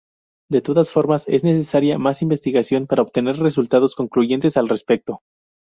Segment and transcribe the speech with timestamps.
[0.49, 5.21] De todas formas, es necesaria más investigación para obtener resultados concluyentes al respecto.